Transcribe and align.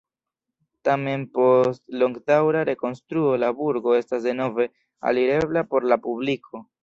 Tamen 0.87 1.25
post 1.37 1.83
longdaŭra 2.03 2.63
rekonstruo 2.71 3.35
la 3.43 3.51
burgo 3.61 3.95
estas 3.99 4.25
denove 4.29 4.67
alirebla 5.11 5.67
por 5.75 5.89
la 5.93 5.99
publiko. 6.07 6.65